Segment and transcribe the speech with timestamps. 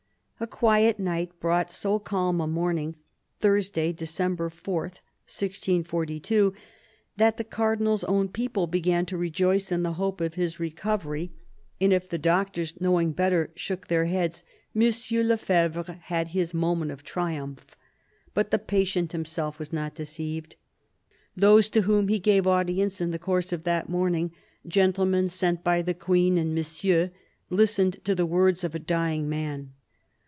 [0.43, 2.95] A quiet night brought so calm a morning—
[3.41, 6.51] Thursday, December 4, 1642—
[7.17, 11.31] that the Cardinal's own people began to rejoice in the hope of his recovery;
[11.79, 14.43] and if the doctors, 294 CARDINAL DE RICHELIEU knowing better, shook their heads,
[15.21, 15.27] M.
[15.27, 17.75] Le Fevre had his moment of triumph.
[18.33, 20.55] But the patient himself was not deceived.
[21.37, 24.31] Those to whom he gave audience in the course of that morning—
[24.67, 27.11] gentlemen sent by the Queen and Monsieur—
[27.51, 29.73] listened to the words of a dying man.